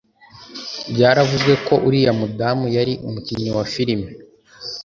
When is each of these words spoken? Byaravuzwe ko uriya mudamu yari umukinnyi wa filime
Byaravuzwe 0.93 1.53
ko 1.67 1.75
uriya 1.87 2.11
mudamu 2.19 2.65
yari 2.77 2.93
umukinnyi 3.07 3.49
wa 3.57 3.65
filime 3.73 4.07